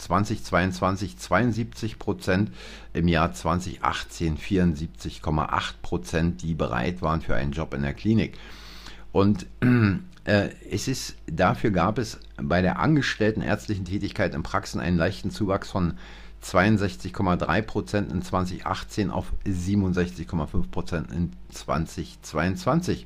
2022 0.00 1.19
72 1.19 1.99
Prozent, 1.99 2.50
im 2.93 3.07
Jahr 3.07 3.33
2018 3.33 4.39
74,8 4.39 5.75
Prozent, 5.83 6.43
die 6.43 6.55
bereit 6.55 7.03
waren 7.03 7.21
für 7.21 7.35
einen 7.35 7.53
Job 7.53 7.75
in 7.75 7.83
der 7.83 7.95
Klinik. 7.95 8.39
Und 9.12 9.47
äh, 10.25 10.49
es 10.71 10.89
ist, 10.89 11.17
dafür 11.27 11.71
gab 11.71 11.99
es 11.99 12.19
bei 12.41 12.62
der 12.62 12.79
angestellten 12.79 13.43
ärztlichen 13.43 13.85
Tätigkeit 13.85 14.35
in 14.35 14.43
Praxen 14.43 14.81
einen 14.81 14.97
leichten 14.97 15.31
Zuwachs 15.31 15.71
von 15.71 15.95
62,3 16.43 17.62
Prozent 17.62 18.12
in 18.12 18.23
2018 18.23 19.11
auf 19.11 19.33
67,5 19.47 20.71
Prozent 20.71 21.12
in 21.12 21.33
2022. 21.50 23.05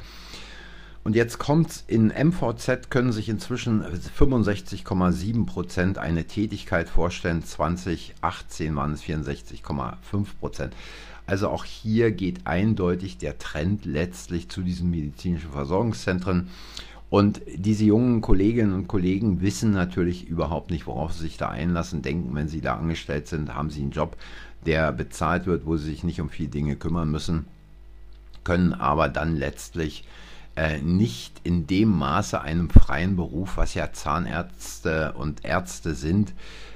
Und 1.05 1.15
jetzt 1.15 1.39
kommt 1.39 1.85
in 1.87 2.07
MVZ 2.07 2.89
können 2.89 3.13
sich 3.13 3.29
inzwischen 3.29 3.85
65,7 3.85 5.45
Prozent 5.45 5.99
eine 5.99 6.25
Tätigkeit 6.25 6.89
vorstellen. 6.89 7.45
2018 7.45 8.75
waren 8.75 8.95
es 8.95 9.03
64,5 9.03 10.27
Prozent. 10.41 10.75
Also 11.27 11.51
auch 11.51 11.67
hier 11.67 12.11
geht 12.11 12.47
eindeutig 12.47 13.19
der 13.19 13.39
Trend 13.39 13.85
letztlich 13.85 14.49
zu 14.49 14.63
diesen 14.63 14.91
medizinischen 14.91 15.51
Versorgungszentren. 15.51 16.49
Und 17.11 17.43
diese 17.55 17.85
jungen 17.85 18.23
Kolleginnen 18.23 18.73
und 18.73 18.89
Kollegen 18.89 19.43
wissen 19.43 19.73
natürlich 19.73 20.27
überhaupt 20.27 20.71
nicht, 20.71 20.87
worauf 20.87 21.13
sie 21.13 21.21
sich 21.21 21.37
da 21.37 21.51
einlassen, 21.51 22.01
denken, 22.01 22.35
wenn 22.35 22.49
sie 22.49 22.63
da 22.63 22.77
angestellt 22.77 23.29
sind, 23.29 23.55
haben 23.55 23.69
sie 23.69 23.83
einen 23.83 23.91
Job, 23.91 24.17
der 24.65 24.91
bezahlt 24.91 25.45
wird, 25.47 25.67
wo 25.67 25.77
sie 25.77 25.91
sich 25.91 26.03
nicht 26.03 26.21
um 26.23 26.31
viele 26.31 26.49
Dinge 26.49 26.77
kümmern 26.77 27.11
müssen, 27.11 27.45
können 28.43 28.73
aber 28.73 29.09
dann 29.11 29.37
letztlich 29.37 30.05
äh, 30.57 30.81
nicht 30.81 31.41
in 31.43 31.67
dem 31.67 31.89
Maße 31.89 32.41
einem 32.41 32.71
freien 32.71 33.17
Beruf, 33.17 33.57
was 33.57 33.75
ja 33.75 33.93
Zahnärzte 33.93 35.13
und 35.13 35.45
Ärzte 35.45 35.95
sind, 35.95 36.33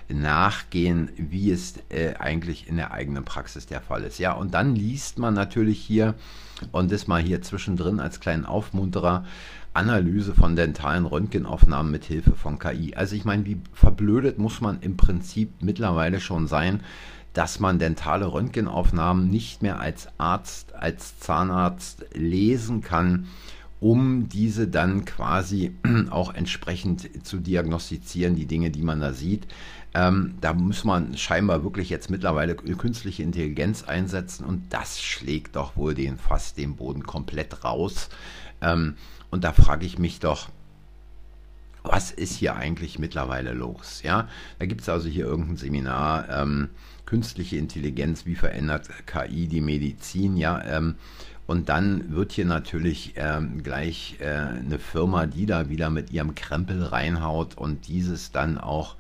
nachgehen, 0.08 1.10
wie 1.16 1.50
es 1.50 1.74
äh, 1.90 2.14
eigentlich 2.14 2.68
in 2.68 2.76
der 2.76 2.92
eigenen 2.92 3.24
Praxis 3.24 3.66
der 3.66 3.80
Fall 3.80 4.04
ist. 4.04 4.18
Ja, 4.18 4.32
und 4.32 4.54
dann 4.54 4.74
liest 4.74 5.18
man 5.18 5.34
natürlich 5.34 5.78
hier, 5.78 6.14
und 6.72 6.90
das 6.90 7.06
mal 7.06 7.22
hier 7.22 7.42
zwischendrin 7.42 8.00
als 8.00 8.20
kleinen 8.20 8.46
Aufmunterer, 8.46 9.24
Analyse 9.74 10.34
von 10.34 10.56
dentalen 10.56 11.06
Röntgenaufnahmen 11.06 11.92
mit 11.92 12.04
Hilfe 12.04 12.34
von 12.34 12.58
KI. 12.58 12.94
Also 12.96 13.14
ich 13.14 13.24
meine, 13.24 13.44
wie 13.44 13.60
verblödet 13.74 14.38
muss 14.38 14.60
man 14.60 14.80
im 14.80 14.96
Prinzip 14.96 15.62
mittlerweile 15.62 16.20
schon 16.20 16.48
sein, 16.48 16.80
dass 17.32 17.60
man 17.60 17.78
dentale 17.78 18.32
Röntgenaufnahmen 18.32 19.28
nicht 19.28 19.62
mehr 19.62 19.78
als 19.78 20.08
Arzt, 20.18 20.74
als 20.74 21.20
Zahnarzt 21.20 22.06
lesen 22.14 22.80
kann, 22.80 23.28
um 23.80 24.28
diese 24.28 24.68
dann 24.68 25.04
quasi 25.04 25.72
auch 26.10 26.34
entsprechend 26.34 27.26
zu 27.26 27.38
diagnostizieren, 27.38 28.34
die 28.34 28.46
Dinge, 28.46 28.70
die 28.70 28.82
man 28.82 29.00
da 29.00 29.12
sieht. 29.12 29.46
Ähm, 29.94 30.34
da 30.40 30.52
muss 30.52 30.84
man 30.84 31.16
scheinbar 31.16 31.62
wirklich 31.62 31.88
jetzt 31.88 32.10
mittlerweile 32.10 32.54
künstliche 32.54 33.22
Intelligenz 33.22 33.84
einsetzen 33.84 34.44
und 34.44 34.64
das 34.70 35.00
schlägt 35.00 35.56
doch 35.56 35.76
wohl 35.76 35.94
den 35.94 36.18
fast 36.18 36.58
den 36.58 36.76
Boden 36.76 37.04
komplett 37.04 37.64
raus. 37.64 38.10
Ähm, 38.60 38.96
und 39.30 39.44
da 39.44 39.52
frage 39.52 39.86
ich 39.86 39.98
mich 39.98 40.20
doch, 40.20 40.48
was 41.82 42.10
ist 42.10 42.34
hier 42.34 42.56
eigentlich 42.56 42.98
mittlerweile 42.98 43.52
los? 43.52 44.02
Ja, 44.02 44.28
da 44.58 44.66
gibt 44.66 44.82
es 44.82 44.88
also 44.88 45.08
hier 45.08 45.24
irgendein 45.24 45.56
Seminar, 45.56 46.28
ähm, 46.28 46.68
künstliche 47.06 47.56
Intelligenz, 47.56 48.26
wie 48.26 48.34
verändert 48.34 48.88
KI 49.06 49.46
die 49.46 49.62
Medizin? 49.62 50.36
Ja, 50.36 50.62
ähm, 50.64 50.96
und 51.48 51.70
dann 51.70 52.12
wird 52.14 52.32
hier 52.32 52.44
natürlich 52.44 53.14
ähm, 53.16 53.62
gleich 53.62 54.16
äh, 54.20 54.26
eine 54.26 54.78
Firma, 54.78 55.24
die 55.24 55.46
da 55.46 55.70
wieder 55.70 55.88
mit 55.88 56.12
ihrem 56.12 56.34
Krempel 56.34 56.84
reinhaut 56.84 57.56
und 57.56 57.88
dieses 57.88 58.30
dann 58.32 58.58
auch 58.58 58.96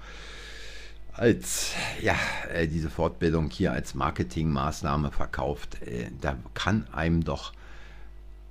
als, 1.12 1.72
ja, 2.00 2.14
äh, 2.50 2.66
diese 2.66 2.88
Fortbildung 2.88 3.50
hier 3.50 3.72
als 3.72 3.94
Marketingmaßnahme 3.94 5.10
verkauft. 5.10 5.82
Äh, 5.82 6.06
da 6.22 6.38
kann 6.54 6.86
einem 6.90 7.22
doch, 7.22 7.52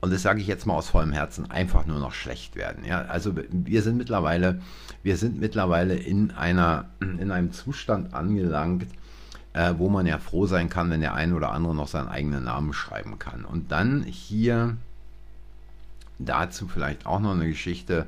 und 0.02 0.14
das 0.14 0.22
sage 0.22 0.42
ich 0.42 0.48
jetzt 0.48 0.68
mal 0.68 0.76
aus 0.76 0.90
vollem 0.90 1.12
Herzen, 1.12 1.50
einfach 1.50 1.88
nur 1.88 1.98
noch 1.98 2.14
schlecht 2.14 2.56
werden. 2.56 2.86
Ja, 2.86 3.02
also 3.06 3.34
wir 3.50 3.82
sind 3.82 3.98
mittlerweile, 3.98 4.62
wir 5.02 5.18
sind 5.18 5.40
mittlerweile 5.40 5.96
in 5.96 6.30
einer, 6.30 6.88
in 7.00 7.32
einem 7.32 7.52
Zustand 7.52 8.14
angelangt, 8.14 8.86
äh, 9.58 9.74
wo 9.80 9.90
man 9.90 10.06
ja 10.06 10.20
froh 10.20 10.46
sein 10.46 10.70
kann, 10.70 10.92
wenn 10.92 11.02
der 11.02 11.16
eine 11.16 11.34
oder 11.34 11.52
andere 11.52 11.74
noch 11.74 11.88
seinen 11.88 12.10
eigenen 12.10 12.44
Namen 12.44 12.74
schreiben 12.74 13.18
kann. 13.18 13.44
Und 13.44 13.72
dann 13.72 14.04
hier 14.04 14.78
dazu 16.20 16.68
vielleicht 16.68 17.08
auch 17.08 17.20
noch 17.20 17.32
eine 17.32 17.48
Geschichte. 17.48 18.06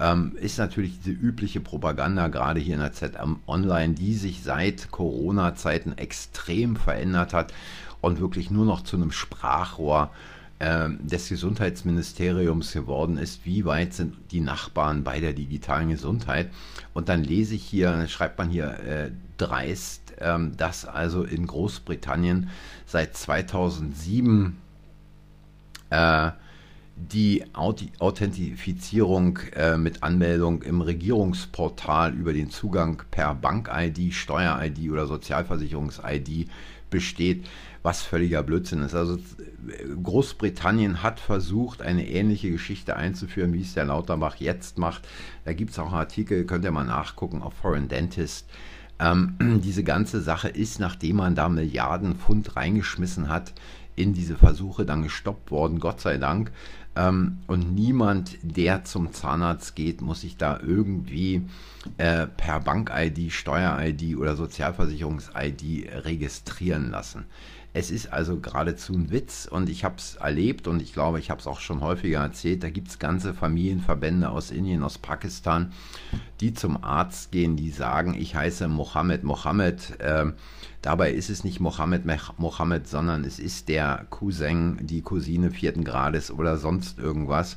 Ähm, 0.00 0.32
ist 0.40 0.58
natürlich 0.58 0.98
diese 0.98 1.10
übliche 1.10 1.60
Propaganda, 1.60 2.26
gerade 2.26 2.58
hier 2.58 2.74
in 2.74 2.80
der 2.80 2.92
ZM 2.92 3.36
Online, 3.46 3.94
die 3.94 4.14
sich 4.14 4.42
seit 4.42 4.90
Corona-Zeiten 4.90 5.96
extrem 5.96 6.74
verändert 6.74 7.34
hat 7.34 7.54
und 8.00 8.18
wirklich 8.18 8.50
nur 8.50 8.64
noch 8.64 8.82
zu 8.82 8.96
einem 8.96 9.12
Sprachrohr 9.12 10.10
äh, 10.12 10.39
des 10.60 11.28
Gesundheitsministeriums 11.30 12.72
geworden 12.74 13.16
ist. 13.16 13.46
Wie 13.46 13.64
weit 13.64 13.94
sind 13.94 14.14
die 14.30 14.40
Nachbarn 14.40 15.04
bei 15.04 15.18
der 15.18 15.32
digitalen 15.32 15.88
Gesundheit? 15.88 16.50
Und 16.92 17.08
dann 17.08 17.24
lese 17.24 17.54
ich 17.54 17.64
hier, 17.64 18.06
schreibt 18.08 18.36
man 18.36 18.50
hier 18.50 18.78
äh, 18.80 19.10
dreist, 19.38 20.14
ähm, 20.20 20.56
dass 20.56 20.84
also 20.84 21.24
in 21.24 21.46
Großbritannien 21.46 22.50
seit 22.84 23.16
2007 23.16 24.58
äh, 25.88 26.30
die 26.96 27.44
Authentifizierung 27.54 29.38
äh, 29.54 29.78
mit 29.78 30.02
Anmeldung 30.02 30.62
im 30.62 30.82
Regierungsportal 30.82 32.12
über 32.12 32.34
den 32.34 32.50
Zugang 32.50 33.02
per 33.10 33.34
Bank-ID, 33.34 34.12
Steuer-ID 34.12 34.90
oder 34.90 35.06
Sozialversicherungs-ID 35.06 36.48
besteht, 36.90 37.46
was 37.82 38.02
völliger 38.02 38.42
Blödsinn 38.42 38.82
ist. 38.82 38.94
Also 38.94 39.18
Großbritannien 40.02 41.02
hat 41.02 41.20
versucht, 41.20 41.82
eine 41.82 42.08
ähnliche 42.08 42.50
Geschichte 42.50 42.96
einzuführen, 42.96 43.52
wie 43.52 43.62
es 43.62 43.74
der 43.74 43.86
Lauterbach 43.86 44.36
jetzt 44.36 44.78
macht. 44.78 45.08
Da 45.44 45.52
gibt 45.52 45.70
es 45.70 45.78
auch 45.78 45.92
Artikel, 45.92 46.44
könnt 46.44 46.64
ihr 46.64 46.72
mal 46.72 46.84
nachgucken 46.84 47.42
auf 47.42 47.54
Foreign 47.54 47.88
Dentist. 47.88 48.46
Ähm, 48.98 49.36
diese 49.64 49.84
ganze 49.84 50.20
Sache 50.20 50.48
ist, 50.48 50.78
nachdem 50.78 51.16
man 51.16 51.34
da 51.34 51.48
Milliarden 51.48 52.16
Pfund 52.16 52.56
reingeschmissen 52.56 53.28
hat, 53.28 53.54
in 53.96 54.12
diese 54.14 54.36
Versuche 54.36 54.84
dann 54.84 55.02
gestoppt 55.02 55.50
worden, 55.50 55.80
Gott 55.80 56.00
sei 56.00 56.18
Dank. 56.18 56.52
Ähm, 56.96 57.38
und 57.46 57.74
niemand, 57.74 58.38
der 58.42 58.84
zum 58.84 59.12
Zahnarzt 59.12 59.76
geht, 59.76 60.00
muss 60.00 60.22
sich 60.22 60.36
da 60.36 60.58
irgendwie 60.60 61.42
äh, 61.98 62.26
per 62.26 62.60
Bank-ID, 62.60 63.32
Steuer-ID 63.32 64.16
oder 64.16 64.36
Sozialversicherungs-ID 64.36 66.04
registrieren 66.04 66.90
lassen. 66.90 67.24
Es 67.72 67.92
ist 67.92 68.12
also 68.12 68.40
geradezu 68.40 68.94
ein 68.94 69.12
Witz 69.12 69.46
und 69.48 69.68
ich 69.68 69.84
habe 69.84 69.94
es 69.96 70.16
erlebt 70.16 70.66
und 70.66 70.82
ich 70.82 70.92
glaube, 70.92 71.20
ich 71.20 71.30
habe 71.30 71.40
es 71.40 71.46
auch 71.46 71.60
schon 71.60 71.80
häufiger 71.82 72.18
erzählt. 72.18 72.64
Da 72.64 72.70
gibt 72.70 72.88
es 72.88 72.98
ganze 72.98 73.32
Familienverbände 73.32 74.28
aus 74.28 74.50
Indien, 74.50 74.82
aus 74.82 74.98
Pakistan, 74.98 75.72
die 76.40 76.52
zum 76.52 76.82
Arzt 76.82 77.30
gehen, 77.30 77.56
die 77.56 77.70
sagen, 77.70 78.14
ich 78.18 78.34
heiße 78.34 78.66
Mohammed 78.66 79.22
Mohammed. 79.22 80.00
Äh, 80.00 80.32
dabei 80.82 81.12
ist 81.12 81.30
es 81.30 81.44
nicht 81.44 81.60
Mohammed 81.60 82.02
Mohammed, 82.38 82.88
sondern 82.88 83.22
es 83.22 83.38
ist 83.38 83.68
der 83.68 84.04
Cousin, 84.10 84.78
die 84.80 85.02
Cousine 85.02 85.52
vierten 85.52 85.84
Grades 85.84 86.32
oder 86.32 86.56
sonst 86.56 86.98
irgendwas. 86.98 87.56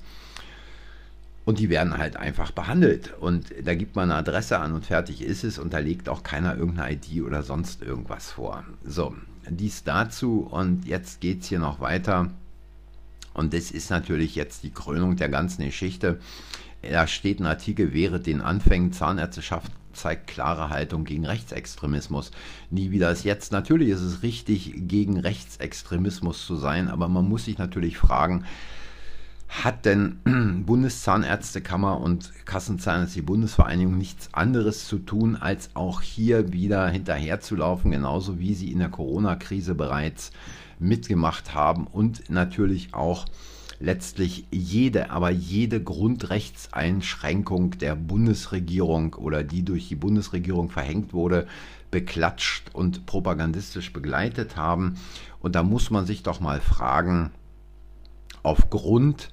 Und 1.44 1.58
die 1.58 1.70
werden 1.70 1.98
halt 1.98 2.18
einfach 2.18 2.52
behandelt. 2.52 3.16
Und 3.20 3.52
da 3.64 3.74
gibt 3.74 3.96
man 3.96 4.12
eine 4.12 4.20
Adresse 4.20 4.60
an 4.60 4.74
und 4.74 4.86
fertig 4.86 5.24
ist 5.24 5.44
es 5.44 5.58
und 5.58 5.74
da 5.74 5.80
legt 5.80 6.08
auch 6.08 6.22
keiner 6.22 6.56
irgendeine 6.56 6.94
ID 6.94 7.24
oder 7.24 7.42
sonst 7.42 7.82
irgendwas 7.82 8.32
vor. 8.32 8.64
So, 8.86 9.16
dies 9.50 9.84
dazu 9.84 10.48
und 10.50 10.86
jetzt 10.86 11.22
geht 11.22 11.42
es 11.42 11.48
hier 11.48 11.60
noch 11.60 11.80
weiter. 11.80 12.32
Und 13.34 13.54
das 13.54 13.72
ist 13.72 13.90
natürlich 13.90 14.36
jetzt 14.36 14.64
die 14.64 14.72
Krönung 14.72 15.16
der 15.16 15.30
ganzen 15.30 15.66
Geschichte. 15.66 16.20
Da 16.82 17.08
steht 17.08 17.40
ein 17.40 17.46
Artikel, 17.46 17.94
während 17.94 18.28
den 18.28 18.42
Anfängen 18.42 18.94
Zahnärzteschaft 18.94 19.72
zeigt 19.94 20.28
klare 20.28 20.70
Haltung 20.70 21.06
gegen 21.06 21.26
Rechtsextremismus. 21.26 22.32
Nie 22.70 22.92
wieder 22.92 23.12
ist 23.12 23.24
jetzt. 23.24 23.52
Natürlich 23.52 23.90
ist 23.90 24.02
es 24.02 24.24
richtig, 24.24 24.74
gegen 24.76 25.20
Rechtsextremismus 25.20 26.46
zu 26.46 26.56
sein, 26.56 26.90
aber 26.90 27.08
man 27.08 27.28
muss 27.28 27.46
sich 27.46 27.58
natürlich 27.58 27.98
fragen, 27.98 28.46
hat 29.62 29.86
denn 29.86 30.20
Bundeszahnärztekammer 30.66 32.00
und 32.00 32.32
Kassenzahnärztliche 32.46 33.26
Bundesvereinigung 33.26 33.98
nichts 33.98 34.34
anderes 34.34 34.88
zu 34.88 34.98
tun, 35.00 35.36
als 35.36 35.70
auch 35.76 36.02
hier 36.02 36.52
wieder 36.52 36.88
hinterherzulaufen, 36.88 37.92
genauso 37.92 38.40
wie 38.40 38.56
sie 38.56 38.72
in 38.72 38.80
der 38.80 38.90
Corona-Krise 38.90 39.76
bereits 39.76 40.32
mitgemacht 40.80 41.54
haben 41.54 41.88
und 41.88 42.30
natürlich 42.30 42.94
auch 42.94 43.26
letztlich 43.80 44.46
jede, 44.52 45.12
aber 45.12 45.30
jede 45.30 45.84
Grundrechtseinschränkung 45.84 47.78
der 47.78 47.96
Bundesregierung 47.96 49.14
oder 49.14 49.44
die 49.44 49.64
durch 49.64 49.88
die 49.90 49.96
Bundesregierung 49.96 50.70
verhängt 50.70 51.14
wurde, 51.14 51.48
beklatscht 51.92 52.74
und 52.74 53.06
propagandistisch 53.06 53.94
begleitet 53.94 54.58
haben. 54.58 54.96
Und 55.42 55.56
da 55.56 55.64
muss 55.64 55.92
man 55.92 56.06
sich 56.06 56.24
doch 56.24 56.40
mal 56.40 56.60
fragen, 56.60 57.32
aufgrund 58.42 59.30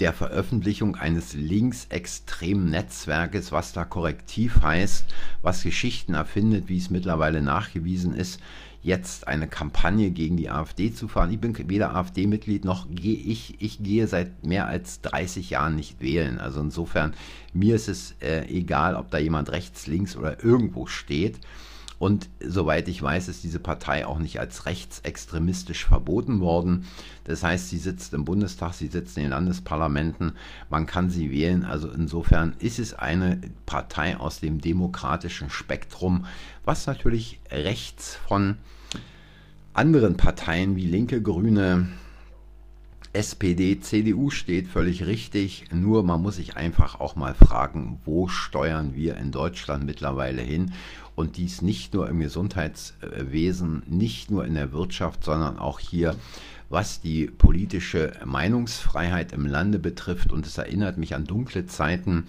der 0.00 0.12
Veröffentlichung 0.12 0.96
eines 0.96 1.34
linksextremen 1.34 2.70
Netzwerkes, 2.70 3.52
was 3.52 3.72
da 3.72 3.84
korrektiv 3.84 4.62
heißt, 4.62 5.06
was 5.42 5.62
Geschichten 5.62 6.14
erfindet, 6.14 6.68
wie 6.68 6.78
es 6.78 6.90
mittlerweile 6.90 7.42
nachgewiesen 7.42 8.14
ist, 8.14 8.40
jetzt 8.82 9.26
eine 9.26 9.48
Kampagne 9.48 10.10
gegen 10.10 10.36
die 10.36 10.50
AfD 10.50 10.92
zu 10.92 11.08
fahren. 11.08 11.32
Ich 11.32 11.40
bin 11.40 11.56
weder 11.68 11.94
AfD-Mitglied 11.96 12.64
noch 12.64 12.86
gehe 12.90 13.16
ich. 13.16 13.60
Ich 13.60 13.82
gehe 13.82 14.06
seit 14.06 14.46
mehr 14.46 14.66
als 14.66 15.00
30 15.02 15.50
Jahren 15.50 15.74
nicht 15.74 16.00
wählen. 16.00 16.38
Also 16.38 16.60
insofern, 16.60 17.14
mir 17.52 17.74
ist 17.74 17.88
es 17.88 18.14
äh, 18.20 18.46
egal, 18.46 18.94
ob 18.94 19.10
da 19.10 19.18
jemand 19.18 19.50
rechts, 19.50 19.86
links 19.86 20.16
oder 20.16 20.42
irgendwo 20.44 20.86
steht. 20.86 21.40
Und 21.98 22.28
soweit 22.40 22.86
ich 22.88 23.02
weiß, 23.02 23.28
ist 23.28 23.42
diese 23.42 23.58
Partei 23.58 24.06
auch 24.06 24.18
nicht 24.18 24.38
als 24.38 24.66
rechtsextremistisch 24.66 25.84
verboten 25.84 26.40
worden. 26.40 26.84
Das 27.24 27.42
heißt, 27.42 27.68
sie 27.68 27.78
sitzt 27.78 28.14
im 28.14 28.24
Bundestag, 28.24 28.74
sie 28.74 28.86
sitzt 28.86 29.16
in 29.16 29.24
den 29.24 29.30
Landesparlamenten, 29.30 30.32
man 30.70 30.86
kann 30.86 31.10
sie 31.10 31.30
wählen. 31.32 31.64
Also 31.64 31.90
insofern 31.90 32.54
ist 32.60 32.78
es 32.78 32.94
eine 32.94 33.40
Partei 33.66 34.16
aus 34.16 34.38
dem 34.38 34.60
demokratischen 34.60 35.50
Spektrum, 35.50 36.26
was 36.64 36.86
natürlich 36.86 37.40
rechts 37.50 38.14
von 38.14 38.58
anderen 39.72 40.16
Parteien 40.16 40.76
wie 40.76 40.86
Linke, 40.86 41.20
Grüne, 41.20 41.88
SPD, 43.12 43.80
CDU 43.80 44.30
steht, 44.30 44.68
völlig 44.68 45.06
richtig. 45.06 45.66
Nur 45.72 46.02
man 46.04 46.22
muss 46.22 46.36
sich 46.36 46.56
einfach 46.56 47.00
auch 47.00 47.16
mal 47.16 47.34
fragen, 47.34 48.00
wo 48.04 48.28
steuern 48.28 48.94
wir 48.94 49.16
in 49.16 49.32
Deutschland 49.32 49.84
mittlerweile 49.84 50.42
hin? 50.42 50.72
Und 51.18 51.36
dies 51.36 51.62
nicht 51.62 51.94
nur 51.94 52.08
im 52.08 52.20
Gesundheitswesen, 52.20 53.82
nicht 53.88 54.30
nur 54.30 54.44
in 54.44 54.54
der 54.54 54.70
Wirtschaft, 54.70 55.24
sondern 55.24 55.58
auch 55.58 55.80
hier, 55.80 56.14
was 56.68 57.00
die 57.00 57.26
politische 57.26 58.12
Meinungsfreiheit 58.24 59.32
im 59.32 59.44
Lande 59.44 59.80
betrifft. 59.80 60.32
Und 60.32 60.46
es 60.46 60.58
erinnert 60.58 60.96
mich 60.96 61.16
an 61.16 61.24
dunkle 61.24 61.66
Zeiten 61.66 62.28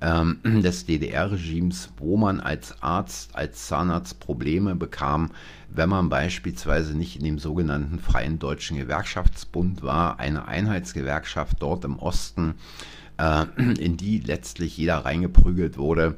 ähm, 0.00 0.38
des 0.44 0.86
DDR-Regimes, 0.86 1.88
wo 1.96 2.16
man 2.16 2.38
als 2.38 2.80
Arzt, 2.84 3.34
als 3.34 3.66
Zahnarzt 3.66 4.20
Probleme 4.20 4.76
bekam, 4.76 5.32
wenn 5.68 5.88
man 5.88 6.08
beispielsweise 6.08 6.96
nicht 6.96 7.16
in 7.16 7.24
dem 7.24 7.40
sogenannten 7.40 7.98
Freien 7.98 8.38
Deutschen 8.38 8.76
Gewerkschaftsbund 8.76 9.82
war, 9.82 10.20
eine 10.20 10.46
Einheitsgewerkschaft 10.46 11.56
dort 11.58 11.84
im 11.84 11.98
Osten, 11.98 12.54
äh, 13.18 13.44
in 13.56 13.96
die 13.96 14.20
letztlich 14.20 14.76
jeder 14.76 14.98
reingeprügelt 14.98 15.78
wurde 15.78 16.16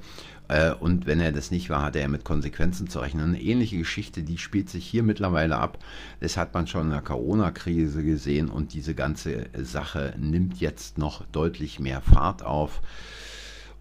und 0.81 1.07
wenn 1.07 1.21
er 1.21 1.33
das 1.33 1.51
nicht 1.51 1.71
war, 1.71 1.83
hatte 1.83 2.01
er 2.01 2.09
mit 2.09 2.25
Konsequenzen 2.25 2.89
zu 2.89 2.99
rechnen. 2.99 3.31
Eine 3.31 3.41
ähnliche 3.41 3.79
Geschichte, 3.79 4.23
die 4.23 4.39
spielt 4.39 4.69
sich 4.69 4.87
hier 4.87 5.03
mittlerweile 5.03 5.57
ab. 5.57 5.79
Das 6.21 6.37
hat 6.37 6.53
man 6.55 6.67
schon 6.67 6.87
in 6.87 6.91
der 6.91 7.01
Corona-Krise 7.01 8.03
gesehen 8.03 8.49
und 8.49 8.75
diese 8.75 8.95
ganze 8.95 9.47
Sache 9.63 10.15
nimmt 10.19 10.61
jetzt 10.61 10.99
noch 10.99 11.25
deutlich 11.33 11.81
mehr 11.81 12.01
Fahrt 12.01 12.43
auf. 12.43 12.83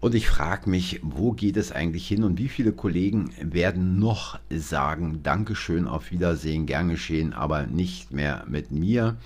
Und 0.02 0.16
ich 0.16 0.26
frage 0.26 0.68
mich, 0.68 0.98
wo 1.04 1.30
geht 1.30 1.56
es 1.56 1.70
eigentlich 1.70 2.08
hin 2.08 2.24
und 2.24 2.36
wie 2.36 2.48
viele 2.48 2.72
Kollegen 2.72 3.30
werden 3.40 4.00
noch 4.00 4.40
sagen, 4.50 5.20
Dankeschön, 5.22 5.86
auf 5.86 6.10
Wiedersehen, 6.10 6.66
gern 6.66 6.88
geschehen, 6.88 7.32
aber 7.32 7.66
nicht 7.66 8.10
mehr 8.10 8.44
mit 8.48 8.72
mir. 8.72 9.16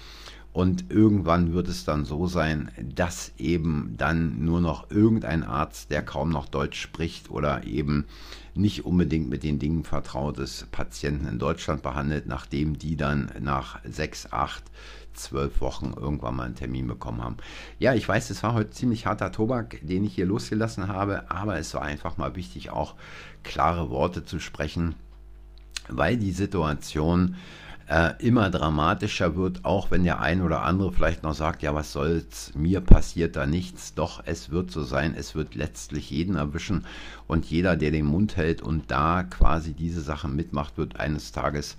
Und 0.57 0.91
irgendwann 0.91 1.53
wird 1.53 1.69
es 1.69 1.85
dann 1.85 2.07
so 2.07 2.27
sein, 2.27 2.71
dass 2.95 3.31
eben 3.37 3.93
dann 3.99 4.43
nur 4.43 4.63
noch 4.63 4.91
irgendein 4.91 5.43
Arzt, 5.43 5.91
der 5.91 6.01
kaum 6.01 6.31
noch 6.31 6.49
Deutsch 6.49 6.81
spricht 6.81 7.31
oder 7.31 7.65
eben 7.65 8.07
nicht 8.55 8.87
unbedingt 8.87 9.29
mit 9.29 9.43
den 9.43 9.59
Dingen 9.59 9.85
vertraut 9.85 10.39
ist, 10.39 10.73
Patienten 10.73 11.29
in 11.29 11.39
Deutschland 11.39 11.83
behandelt, 11.83 12.27
nachdem 12.27 12.79
die 12.79 12.97
dann 12.97 13.31
nach 13.39 13.81
sechs, 13.85 14.33
acht, 14.33 14.65
zwölf 15.13 15.61
Wochen 15.61 15.93
irgendwann 15.95 16.37
mal 16.37 16.45
einen 16.45 16.55
Termin 16.55 16.87
bekommen 16.87 17.23
haben. 17.23 17.37
Ja, 17.79 17.93
ich 17.93 18.09
weiß, 18.09 18.31
es 18.31 18.43
war 18.43 18.55
heute 18.55 18.71
ziemlich 18.71 19.05
harter 19.05 19.33
Tobak, 19.33 19.77
den 19.83 20.05
ich 20.05 20.15
hier 20.15 20.25
losgelassen 20.25 20.89
habe, 20.89 21.31
aber 21.31 21.59
es 21.59 21.75
war 21.75 21.83
einfach 21.83 22.17
mal 22.17 22.35
wichtig, 22.35 22.71
auch 22.71 22.95
klare 23.43 23.91
Worte 23.91 24.25
zu 24.25 24.41
sprechen, 24.41 24.95
weil 25.91 26.17
die 26.17 26.33
Situation 26.33 27.37
äh, 27.89 28.13
immer 28.19 28.51
dramatischer 28.51 29.37
wird, 29.37 29.65
auch 29.65 29.91
wenn 29.91 30.05
der 30.05 30.21
ein 30.21 30.43
oder 30.43 30.63
andere 30.63 30.93
vielleicht 30.93 31.23
noch 31.23 31.35
sagt, 31.35 31.63
ja, 31.63 31.75
was 31.75 31.93
soll's, 31.93 32.53
mir 32.55 32.81
passiert 32.81 33.37
da 33.37 33.47
nichts. 33.47 33.95
Doch 33.95 34.23
es 34.25 34.51
wird 34.51 34.71
so 34.71 34.83
sein, 34.83 35.15
es 35.17 35.35
wird 35.35 35.55
letztlich 35.55 36.11
jeden 36.11 36.37
erwischen 36.37 36.85
und 37.27 37.45
jeder, 37.47 37.77
der 37.77 37.93
den 37.93 38.07
Mund 38.07 38.37
hält 38.37 38.61
und 38.61 38.91
da 38.91 39.23
quasi 39.23 39.73
diese 39.73 40.01
Sachen 40.01 40.35
mitmacht, 40.35 40.77
wird 40.79 40.99
eines 40.99 41.33
Tages 41.33 41.77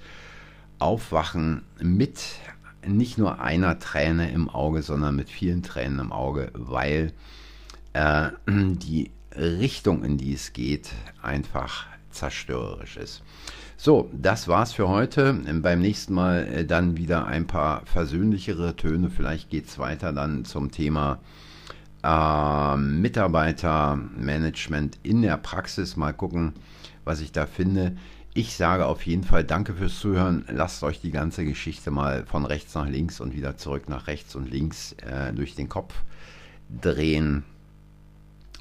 aufwachen 0.80 1.64
mit 1.82 2.24
nicht 2.86 3.18
nur 3.18 3.42
einer 3.42 3.80
Träne 3.80 4.32
im 4.32 4.50
Auge, 4.50 4.84
sondern 4.84 5.16
mit 5.16 5.30
vielen 5.30 5.64
Tränen 5.64 6.00
im 6.00 6.12
Auge, 6.14 6.52
weil 6.54 7.12
äh, 7.94 8.30
die 8.48 9.12
Richtung, 9.36 10.04
in 10.04 10.18
die 10.18 10.34
es 10.34 10.54
geht, 10.54 10.90
einfach 11.22 11.86
zerstörerisch 12.12 12.98
ist. 12.98 13.24
So, 13.80 14.10
das 14.12 14.48
war's 14.48 14.74
für 14.74 14.90
heute. 14.90 15.34
Beim 15.34 15.82
nächsten 15.82 16.16
Mal 16.16 16.48
äh, 16.48 16.66
dann 16.66 16.98
wieder 16.98 17.28
ein 17.28 17.46
paar 17.46 17.86
versöhnlichere 17.86 18.76
Töne. 18.76 19.12
Vielleicht 19.12 19.52
geht's 19.52 19.78
weiter 19.78 20.12
dann 20.14 20.46
zum 20.46 20.72
Thema 20.72 21.20
äh, 22.04 22.76
Mitarbeitermanagement 22.76 24.98
in 25.04 25.22
der 25.22 25.38
Praxis. 25.38 25.96
Mal 25.96 26.14
gucken, 26.14 26.54
was 27.06 27.22
ich 27.22 27.32
da 27.32 27.46
finde. 27.46 27.96
Ich 28.34 28.56
sage 28.56 28.88
auf 28.88 29.06
jeden 29.06 29.24
Fall 29.24 29.44
danke 29.44 29.76
fürs 29.76 30.00
Zuhören. 30.00 30.44
Lasst 30.50 30.82
euch 30.82 31.00
die 31.00 31.12
ganze 31.12 31.46
Geschichte 31.46 31.92
mal 31.92 32.26
von 32.26 32.46
rechts 32.46 32.74
nach 32.74 32.88
links 32.88 33.20
und 33.20 33.36
wieder 33.36 33.58
zurück 33.58 33.90
nach 33.90 34.08
rechts 34.08 34.36
und 34.36 34.50
links 34.50 34.94
äh, 35.04 35.34
durch 35.34 35.54
den 35.54 35.70
Kopf 35.70 35.94
drehen. 36.82 37.44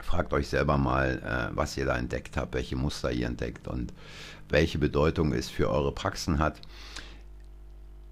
Fragt 0.03 0.35
euch 0.35 0.49
selber 0.49 0.77
mal, 0.77 1.23
äh, 1.25 1.49
was 1.57 1.75
ihr 1.79 1.87
da 1.87 1.97
entdeckt 1.97 2.37
habt, 2.37 2.55
welche 2.55 2.77
Muster 2.77 3.11
ihr 3.11 3.27
entdeckt 3.27 3.67
und 3.67 3.95
welche 4.49 4.79
Bedeutung 4.79 5.33
es 5.33 5.49
für 5.49 5.71
eure 5.71 5.93
Praxen 5.93 6.39
hat. 6.39 6.61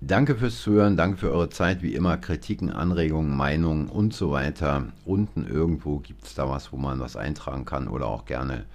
Danke 0.01 0.37
fürs 0.37 0.61
Zuhören, 0.61 0.97
danke 0.97 1.17
für 1.17 1.31
eure 1.31 1.49
Zeit. 1.49 1.83
Wie 1.83 1.95
immer 1.95 2.19
Kritiken, 2.19 2.71
Anregungen, 2.71 3.35
Meinungen 3.37 3.89
und 3.89 4.13
so 4.13 4.33
weiter. 4.33 4.89
Unten 5.07 5.47
irgendwo 5.47 5.99
gibt 5.99 6.25
es 6.25 6.35
da 6.35 6.49
was, 6.49 6.73
wo 6.73 6.77
man 6.77 7.01
was 7.01 7.17
eintragen 7.17 7.65
kann 7.65 7.89
oder 7.89 8.07
auch 8.07 8.27
gerne 8.27 8.67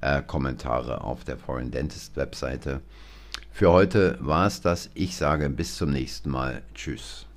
äh, 0.00 0.22
Kommentare 0.22 1.02
auf 1.02 1.24
der 1.24 1.36
Foreign 1.36 1.70
Dentist 1.70 2.16
Webseite. 2.16 2.80
Für 3.50 3.72
heute 3.72 4.18
war 4.20 4.46
es 4.46 4.60
das. 4.60 4.90
Ich 4.94 5.16
sage 5.16 5.50
bis 5.50 5.76
zum 5.76 5.90
nächsten 5.90 6.30
Mal. 6.30 6.62
Tschüss. 6.74 7.27